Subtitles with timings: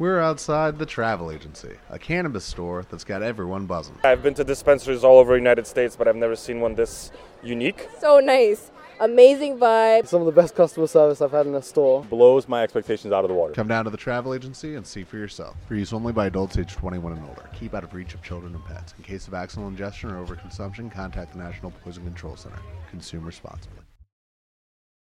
[0.00, 3.98] We're outside the travel agency, a cannabis store that's got everyone buzzing.
[4.02, 7.12] I've been to dispensaries all over the United States, but I've never seen one this
[7.42, 7.86] unique.
[7.98, 8.70] So nice.
[8.98, 10.06] Amazing vibe.
[10.06, 12.02] Some of the best customer service I've had in a store.
[12.04, 13.52] Blows my expectations out of the water.
[13.52, 15.54] Come down to the travel agency and see for yourself.
[15.68, 17.50] For use only by adults age 21 and older.
[17.52, 18.94] Keep out of reach of children and pets.
[18.96, 22.62] In case of accidental ingestion or overconsumption, contact the National Poison Control Center.
[22.90, 23.80] Consume responsibly.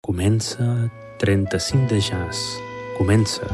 [0.02, 0.90] Comença
[1.20, 2.58] 35 de jazz.
[2.98, 3.46] Comença.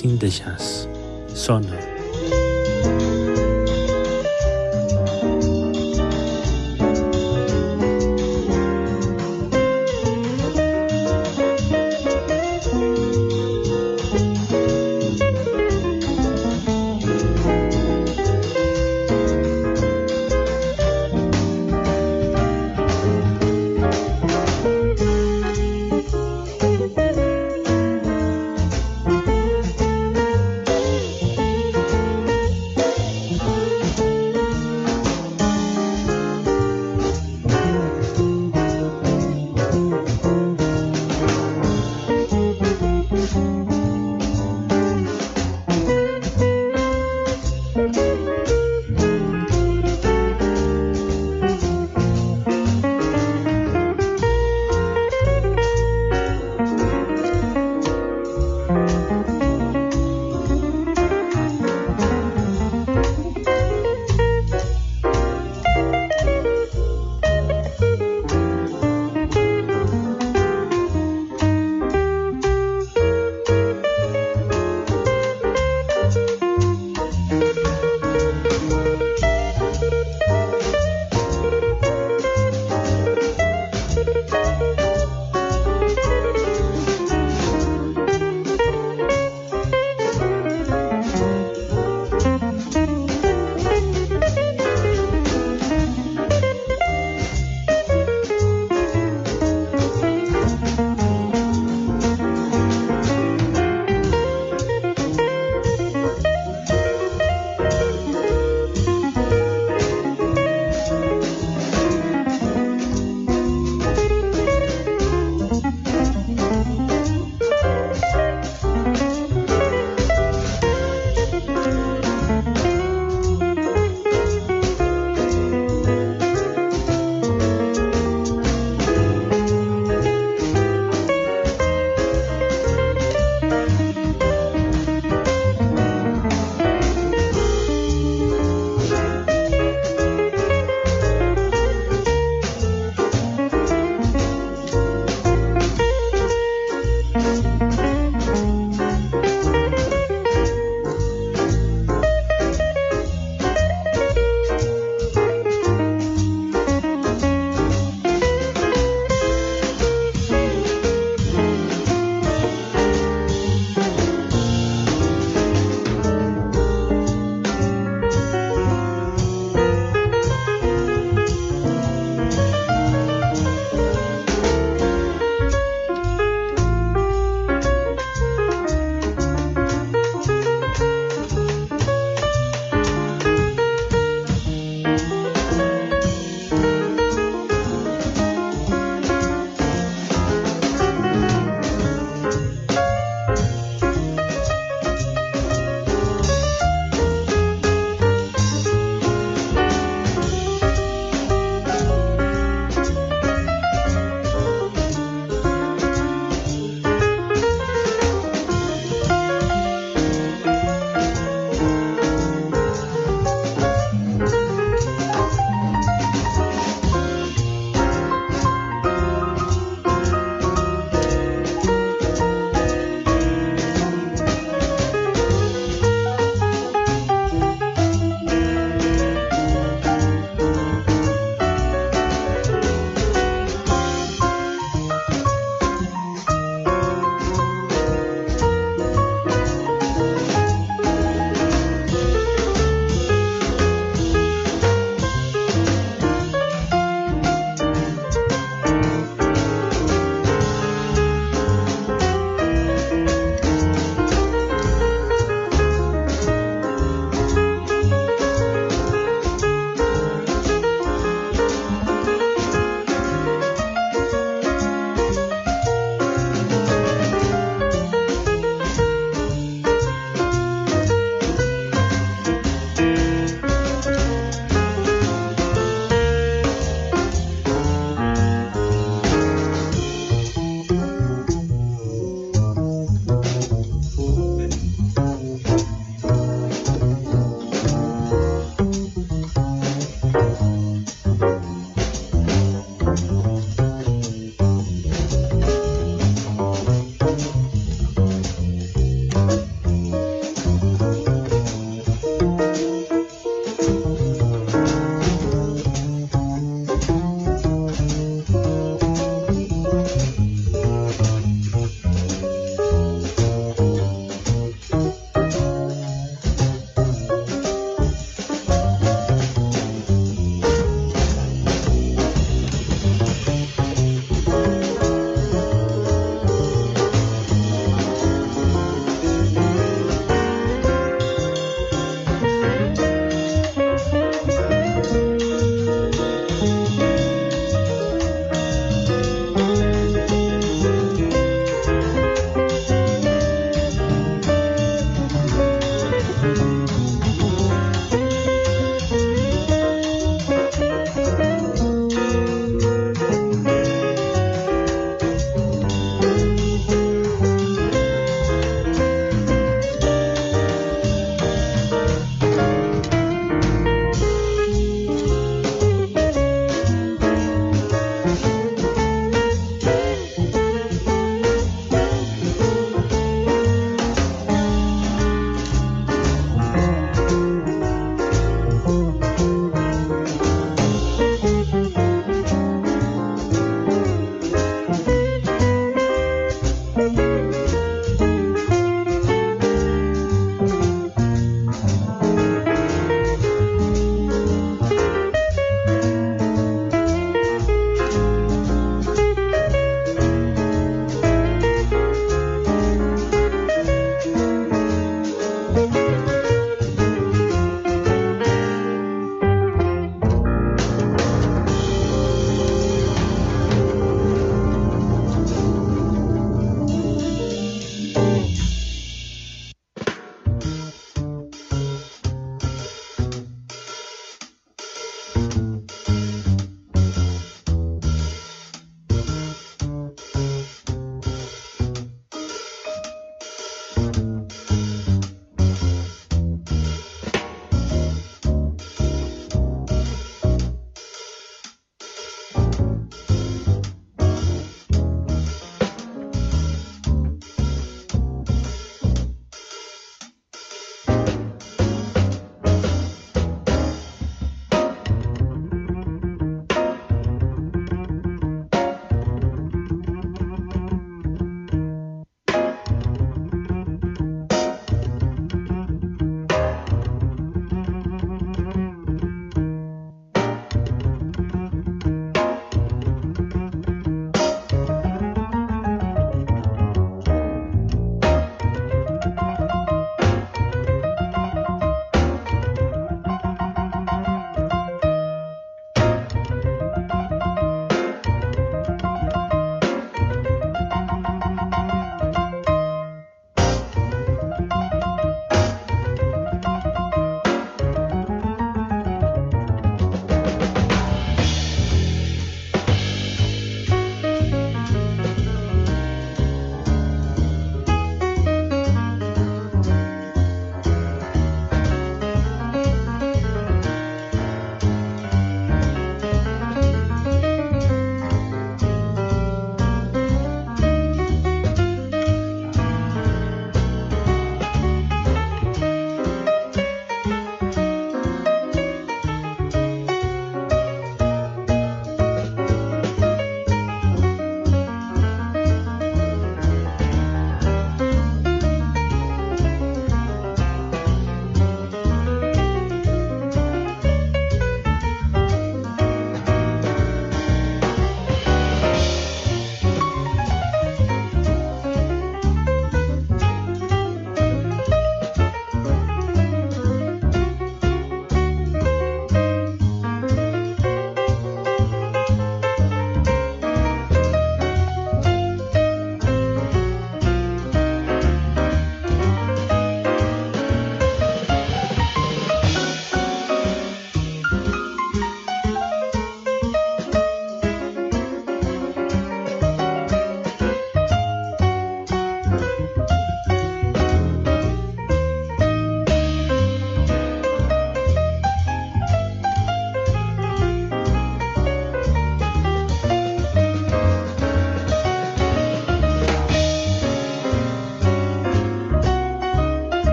[0.00, 0.88] 35 de jazz.
[1.34, 1.89] Sona.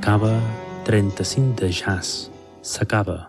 [0.00, 0.40] S'acaba
[0.86, 2.30] 35 de jazz.
[2.62, 3.28] S'acaba.